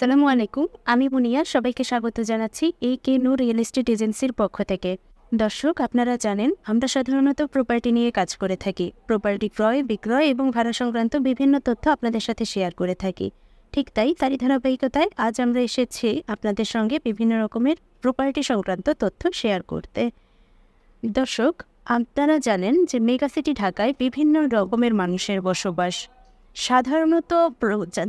আসসালামু 0.00 0.26
আলাইকুম। 0.34 0.66
আমি 0.92 1.06
মুনিয়া, 1.14 1.40
সবাইকে 1.54 1.84
স্বাগত 1.90 2.16
জানাচ্ছি 2.30 2.66
এই 2.88 2.96
কে 3.04 3.12
নূর 3.24 3.36
রিয়েল 3.42 3.58
এস্টেট 3.64 3.86
এজেন্সির 3.94 4.32
পক্ষ 4.40 4.56
থেকে। 4.70 4.90
দর্শক, 5.32 5.74
আপনারা 5.86 6.14
জানেন, 6.16 6.50
আমরা 6.70 6.86
সাধারণত 6.94 7.40
প্রপার্টি 7.54 7.90
নিয়ে 7.96 8.10
কাজ 8.18 8.30
করে 8.36 8.56
থাকি। 8.64 8.86
প্রপার্টি 9.08 9.48
ক্রয়, 9.56 9.78
বিক্রয় 9.90 10.26
এবং 10.32 10.46
ভাড়া 10.50 10.72
সংক্রান্ত 10.80 11.12
বিভিন্ন 11.28 11.54
তথ্য 11.58 11.84
আপনাদের 11.90 12.20
সাথে 12.20 12.44
শেয়ার 12.44 12.72
করে 12.74 12.94
থাকি। 12.94 13.26
ঠিক 13.72 13.86
তাই, 13.96 14.10
তারই 14.20 14.36
ধারাবাহিকতায় 14.42 15.08
আজ 15.26 15.34
আমরা 15.44 15.60
এসেছি 15.68 16.08
আপনাদের 16.34 16.66
সঙ্গে 16.74 16.96
বিভিন্ন 17.06 17.32
রকমের 17.44 17.76
প্রপার্টি 18.02 18.42
সংক্রান্ত 18.50 18.86
তথ্য 19.02 19.22
শেয়ার 19.40 19.60
করতে। 19.62 20.02
দর্শক, 21.02 21.54
আপনারা 21.96 22.34
জানেন 22.38 22.74
যে 22.90 22.98
মেগা 23.08 23.28
সিটি 23.34 23.52
ঢাকায় 23.62 23.92
বিভিন্ন 23.98 24.34
রকমের 24.56 24.92
মানুষের 24.94 25.38
বসবাস। 25.48 25.96
সাধারণত 26.54 27.32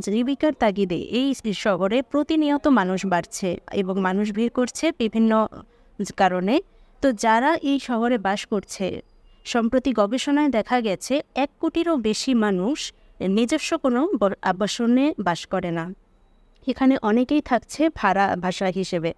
জীবিকার 0.06 0.52
তাগিদে 0.52 0.96
এই 0.96 1.28
শহরে 1.52 2.02
প্রতিনিয়ত 2.02 2.66
মানুষ 2.68 3.06
বাড়ছে 3.06 3.56
এবং 3.72 4.00
মানুষ 4.00 4.32
ভিড় 4.32 4.52
করছে 4.52 4.92
বিভিন্ন 4.98 5.48
কারণে। 6.16 6.60
তো 7.02 7.12
যারা 7.12 7.56
এই 7.56 7.78
শহরে 7.78 8.18
বাস 8.18 8.46
করছে, 8.46 9.02
সম্প্রতি 9.44 9.92
গবেষণায় 9.92 10.48
দেখা 10.48 10.80
গেছে, 10.80 11.22
এক 11.34 11.50
কোটিরও 11.60 11.96
বেশি 11.96 12.34
মানুষ 12.34 12.92
নিজস্ব 13.20 13.78
কোনো 13.78 14.00
আবাসনে 14.42 15.14
বাস 15.18 15.46
করে 15.46 15.70
না। 15.70 15.94
এখানে 16.66 16.96
অনেকেই 17.02 17.42
থাকছে 17.42 17.88
ভাড়া, 17.88 18.36
ভাষা 18.36 18.66
হিসেবে। 18.66 19.14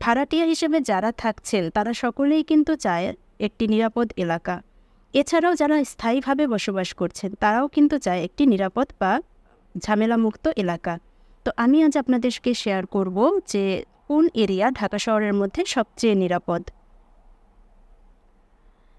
ভাড়াটিয়া 0.00 0.46
হিসেবে 0.46 0.80
যারা 0.80 1.12
থাকছেন, 1.12 1.70
তারা 1.70 1.92
সকলেই 1.92 2.42
কিন্তু 2.42 2.76
চায় 2.76 3.14
একটি 3.38 3.66
নিরাপদ 3.68 4.12
এলাকা। 4.16 4.62
এছাড়াও 5.14 5.54
যারা 5.60 5.76
স্থায়ীভাবে 5.92 6.44
বসবাস 6.54 6.88
করছেন, 7.00 7.30
তারাও 7.42 7.66
কিন্তু 7.68 7.96
চায় 7.98 8.20
একটি 8.26 8.42
নিরাপদ 8.52 8.86
বা 9.00 9.12
ঝামেলামুক্ত 9.74 10.44
এলাকা। 10.62 10.94
তো 11.44 11.50
আমি 11.56 11.76
আজ 11.86 11.94
আপনাদেরকে 12.02 12.50
শেয়ার 12.54 12.84
করব 12.86 13.16
যে 13.52 13.64
কোন 14.08 14.24
এরিয়া 14.42 14.66
ঢাকা 14.70 14.98
শহরের 15.06 15.34
মধ্যে 15.40 15.62
সবচেয়ে 15.66 16.14
নিরাপদ। 16.14 16.62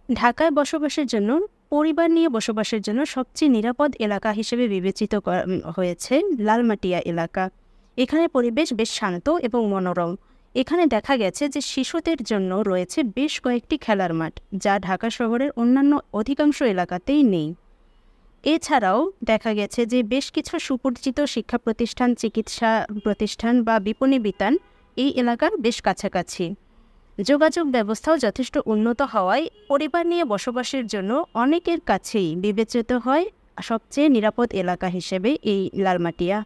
ঢাকায় 0.09 0.51
বসবাসের 0.51 1.07
জন্য, 1.07 1.29
পরিবার 1.69 2.07
নিয়ে 2.11 2.29
বসবাসের 2.29 2.81
জন্য 2.81 2.99
সবচেয়ে 3.05 3.51
নিরাপদ 3.57 3.89
এলাকা 4.05 4.29
হিসেবে 4.31 4.65
বিবেচিত 4.67 5.13
হয়েছে 5.75 6.13
লালমাটিয়া 6.47 6.99
এলাকা। 7.11 7.43
এখানে 7.97 8.25
পরিবেশ 8.27 8.67
বেশ 8.73 8.89
শান্ত 8.99 9.27
এবং 9.47 9.61
মনোরম। 9.73 10.11
এখানে 10.55 10.83
দেখা 10.87 11.15
গেছে 11.17 11.43
যে 11.49 11.61
শিশুদের 11.71 12.19
জন্য 12.23 12.51
রয়েছে 12.69 12.99
বেশ 13.17 13.33
কয়েকটি 13.45 13.75
খেলার 13.77 14.13
মাঠ, 14.19 14.33
যা 14.63 14.73
ঢাকা 14.79 15.09
শহরের 15.09 15.51
অন্যান্য 15.61 15.93
অধিকাংশ 16.13 16.57
এলাকাতেই 16.73 17.23
নেই। 17.33 17.47
এছাড়াও 18.43 18.99
দেখা 19.23 19.51
গেছে 19.53 19.81
যে 19.85 19.99
বেশ 20.03 20.25
কিছু 20.31 20.53
সুপরিচিত 20.59 21.17
শিক্ষা 21.25 21.57
প্রতিষ্ঠান, 21.57 22.09
চিকিৎসা 22.15 22.71
প্রতিষ্ঠান 23.03 23.53
বা 23.63 23.75
বিপণী 23.79 24.17
বিতান 24.19 24.53
এই 24.97 25.09
এলাকার 25.21 25.53
বেশ 25.57 25.77
কাছাকাছি। 25.81 26.45
যোগাযোগ 27.17 27.65
ব্যবস্থাও 27.71 28.15
যথেষ্ট 28.17 28.55
উন্নত 28.65 28.99
হওয়ায় 29.13 29.45
পরিবার 29.67 30.03
নিয়ে 30.11 30.23
বসবাসের 30.23 30.85
জন্য 30.87 31.11
অনেকের 31.33 31.79
কাছেই 31.85 32.29
বিবেচিত 32.35 32.89
হয় 33.05 33.25
সবচেয়ে 33.61 34.07
নিরাপদ 34.09 34.47
এলাকা 34.53 34.87
হিসেবে 34.87 35.29
এই 35.53 35.61
লালমাটিয়া। 35.73 36.37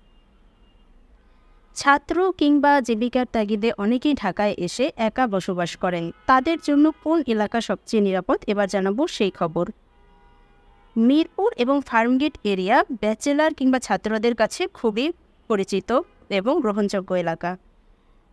ছাত্র 1.80 2.32
কিংবা 2.38 2.82
জীবিকার 2.82 3.26
তাগিদে 3.32 3.72
অনেকেই 3.78 4.14
ঢাকায় 4.14 4.56
এসে 4.58 4.92
একা 4.96 5.28
বসবাস 5.28 5.78
করেন। 5.78 6.12
তাদের 6.26 6.58
জন্য 6.64 6.92
কোন 7.04 7.24
এলাকা 7.28 7.62
সবচেয়ে 7.62 8.04
নিরাপদ, 8.04 8.38
এবার 8.48 8.68
জানাব 8.68 9.08
সেই 9.08 9.32
খবর। 9.32 9.72
মিরপুর 10.98 11.54
এবং 11.58 11.82
ফার্মগেট 11.86 12.38
এরিয়া 12.44 12.84
ব্যাচেলার 13.00 13.54
কিংবা 13.54 13.80
ছাত্রদের 13.80 14.36
কাছে 14.36 14.68
খুবই 14.68 15.12
পরিচিত 15.48 16.00
এবং 16.30 16.62
গ্রহণযোগ্য 16.62 17.14
এলাকা। 17.14 17.58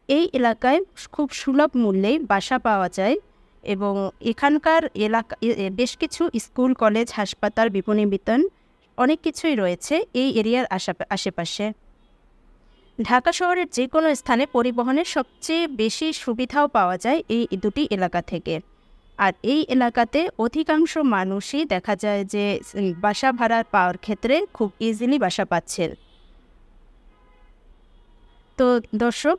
এই 0.08 0.28
এলাকায় 0.32 0.80
খুব 1.12 1.30
সুলভ 1.30 1.70
মূল্যে 1.76 2.18
বাসা 2.18 2.58
পাওয়া 2.58 2.88
যায় 2.88 3.16
এবং 3.62 4.10
এখানকার 4.20 4.82
এলাকা 4.94 5.36
বেশ 5.72 5.96
কিছু 5.96 6.30
স্কুল, 6.40 6.74
কলেজ, 6.74 7.12
হাসপাতাল 7.16 7.68
বিপণী 7.68 8.06
বিতান 8.06 8.48
অনেক 8.96 9.20
কিছুই 9.20 9.54
রয়েছে 9.54 10.04
এই 10.14 10.38
এরিয়ার 10.40 10.66
আশা- 10.66 11.04
আশেপাশে। 11.10 11.72
ঢাকা 12.98 13.30
শহরের 13.38 13.68
যে 13.76 13.84
কোনো 13.94 14.08
স্থানে 14.20 14.44
পরিবহনের 14.56 15.08
সবচেয়ে 15.16 15.64
বেশি 15.82 16.08
সুবিধাও 16.22 16.66
পাওয়া 16.76 16.96
যায় 17.04 17.20
এই 17.36 17.44
দুটি 17.62 17.82
এলাকা 17.96 18.20
থেকে। 18.32 18.54
আর 19.24 19.32
এই 19.52 19.60
এলাকাতে 19.74 20.20
অধিকাংশ 20.44 20.92
মানুষই 21.16 21.62
দেখা 21.74 21.94
যায় 22.02 22.22
যে 22.34 22.44
বাসা 23.04 23.30
ভাড়া 23.38 23.58
পাওয়ার 23.74 23.96
ক্ষেত্রে 24.04 24.34
খুব 24.56 24.68
ইজিলি 24.88 25.18
বাসা 25.24 25.44
পাচ্ছেন। 25.52 25.90
তো 28.58 28.66
দর্শক 29.04 29.36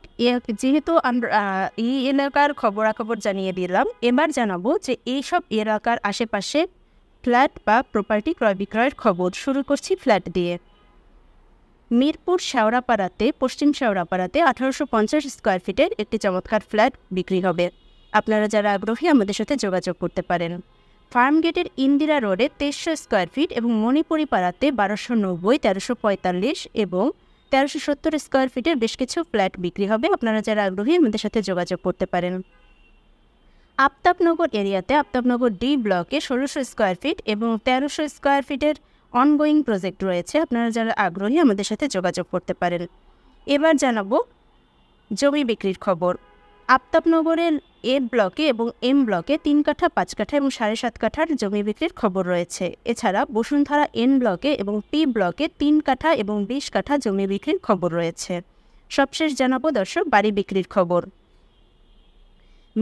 যেহেতু 0.60 0.92
আমরা 1.10 1.42
এই 1.86 1.96
এলাকার 2.12 2.50
খবরাখবর 2.60 3.16
জানিয়ে 3.26 3.52
দিলাম, 3.58 3.86
এবার 4.08 4.28
জানাব 4.38 4.64
যে 4.86 4.94
এইসব 5.14 5.42
এলাকার 5.62 5.98
আশেপাশে 6.10 6.60
ফ্ল্যাট 7.24 7.52
বা 7.66 7.76
প্রপার্টি 7.92 8.32
ক্রয় 8.38 8.56
বিক্রয়ের 8.60 8.94
খবর। 9.02 9.28
শুরু 9.42 9.60
করছি 9.68 9.92
ফ্ল্যাট 10.02 10.24
দিয়ে। 10.36 10.54
মিরপুর 11.90 12.38
শেওড়াপাড়াতে, 12.50 13.26
পশ্চিম 13.42 13.68
শেওড়াপাড়াতে 13.78 14.38
আঠারোশো 14.50 14.84
পঞ্চাশ 14.94 15.22
স্কোয়ার 15.36 15.60
ফিটের 15.64 15.90
একটি 16.02 16.16
চমৎকার 16.24 16.62
ফ্ল্যাট 16.70 16.92
বিক্রি 17.16 17.40
হবে। 17.46 17.66
আপনারা 18.12 18.46
যারা 18.54 18.68
আগ্রহী, 18.76 19.06
আমাদের 19.14 19.36
সাথে 19.40 19.54
যোগাযোগ 19.64 19.94
করতে 20.02 20.22
পারেন। 20.30 20.52
ফার্ম 21.12 21.36
গেটের 21.44 21.68
ইন্দিরা 21.76 22.16
রোডে 22.20 22.46
তেইশশো 22.60 22.92
স্কোয়ার 23.02 23.28
ফিট 23.34 23.50
এবং 23.58 23.70
মণিপুরি 23.82 24.26
পাড়াতে 24.32 24.66
বারোশো 24.80 25.12
নব্বই, 25.24 25.56
তেরোশো 25.64 25.94
পঁয়তাল্লিশ 26.02 26.58
এবং 26.84 27.04
তেরোশো 27.52 27.78
সত্তর 27.86 28.12
স্কোয়ার 28.24 28.48
ফিটের 28.54 28.76
বেশ 28.82 28.92
কিছু 29.00 29.18
ফ্ল্যাট 29.30 29.52
বিক্রি 29.64 29.86
হবে। 29.92 30.06
আপনারা 30.16 30.40
যারা 30.48 30.62
আগ্রহী, 30.68 30.92
আমাদের 31.00 31.20
সাথে 31.24 31.38
যোগাযোগ 31.42 31.78
করতে 31.86 32.06
পারেন। 32.06 32.34
আফতাবনগর 33.78 34.48
এরিয়াতে 34.60 34.92
আফতাবনগর 35.02 35.50
ডি 35.62 35.70
ব্লকে 35.84 36.18
ষোলোশো 36.20 36.60
স্কোয়ার 36.70 36.94
ফিট 37.02 37.18
এবং 37.34 37.48
তেরোশো 37.66 38.02
স্কোয়ার 38.16 38.42
ফিটের 38.48 38.76
অনগোয়িং 39.12 39.62
প্রজেক্ট 39.62 40.04
রয়েছে। 40.04 40.38
আপনারা 40.38 40.70
যারা 40.70 40.92
আগ্রহী, 40.96 41.38
আমাদের 41.38 41.64
সাথে 41.64 41.88
যোগাযোগ 41.88 42.26
করতে 42.30 42.54
পারেন। 42.54 42.86
এবার 43.46 43.76
জানাব 43.76 44.18
জমি 45.12 45.44
বিক্রির 45.44 45.78
খবর। 45.80 46.16
আফতাবনগরের 46.68 47.58
এ 47.82 48.00
ব্লকে 48.00 48.48
এবং 48.48 48.70
এম 48.82 49.04
ব্লকে 49.04 49.38
তিন 49.42 49.62
কাঠা, 49.62 49.88
পাঁচ 49.88 50.14
কাঠা 50.14 50.36
এবং 50.36 50.50
সাড়ে 50.50 50.76
সাত 50.76 50.98
কাঠার 50.98 51.36
জমি 51.36 51.62
বিক্রির 51.62 51.92
খবর 51.92 52.26
রয়েছে। 52.26 52.76
এছাড়া 52.84 53.26
বসুন্ধরা 53.26 53.88
এন 53.94 54.18
ব্লকে 54.18 54.52
এবং 54.52 54.80
পি 54.90 55.06
ব্লকে 55.06 55.48
তিন 55.58 55.80
কাঠা 55.80 56.14
এবং 56.14 56.44
বিশ 56.44 56.70
কাঠা 56.70 56.98
জমি 56.98 57.26
বিক্রির 57.26 57.58
খবর 57.58 57.92
রয়েছে। 57.92 58.42
সবশেষ 58.88 59.34
জানাব 59.34 59.70
দর্শক, 59.70 60.04
বাড়ি 60.08 60.32
বিক্রির 60.32 60.66
খবর। 60.70 61.02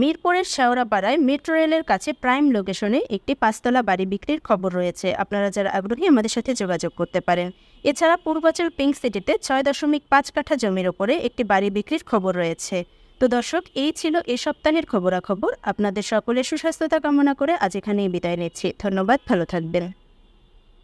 মিরপুরের 0.01 0.45
শেওড়াপাড়ায় 0.55 1.17
মেট্রো 1.27 1.53
রেলের 1.59 1.83
কাছে 1.91 2.09
প্রাইম 2.23 2.45
লোকেশনে 2.55 2.99
একটি 3.15 3.33
পাঁচতলা 3.43 3.81
বাড়ি 3.89 4.05
বিক্রির 4.13 4.41
খবর 4.47 4.69
রয়েছে। 4.79 5.07
আপনারা 5.23 5.47
যারা 5.55 5.69
আগ্রহী, 5.77 6.03
আমাদের 6.13 6.31
সাথে 6.35 6.51
যোগাযোগ 6.61 6.91
করতে 6.99 7.19
পারেন। 7.27 7.47
এছাড়া 7.83 8.15
পূর্বাচল 8.25 8.67
পিঙ্ক 8.77 8.93
সিটিতে 9.01 9.33
ছয় 9.45 9.63
দশমিক 9.67 10.03
পাঁচ 10.11 10.25
কাঠা 10.35 10.55
জমির 10.63 10.87
ওপরে 10.91 11.13
একটি 11.27 11.43
বাড়ি 11.51 11.67
বিক্রির 11.77 12.03
খবর 12.11 12.31
রয়েছে। 12.41 12.77
তো 13.21 13.25
দর্শক, 13.35 13.63
এই 13.83 13.91
ছিল 13.99 14.15
এ 14.33 14.35
সপ্তাহের 14.45 14.85
খবরাখবর। 14.91 15.51
আপনাদের 15.71 16.03
সকলের 16.13 16.45
সুস্বাস্থ্যতা 16.49 16.97
কামনা 17.03 17.33
করে 17.39 17.53
আজ 17.65 17.73
এখানেই 17.79 18.09
বিদায় 18.15 18.37
নিচ্ছি। 18.41 18.67
ধন্যবাদ, 18.83 19.19
ভালো 19.29 19.45
থাকবেন। 19.53 19.85